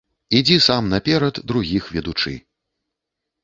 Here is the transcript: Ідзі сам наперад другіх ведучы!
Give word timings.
Ідзі 0.37 0.55
сам 0.67 0.87
наперад 0.93 1.41
другіх 1.53 1.93
ведучы! 1.99 2.37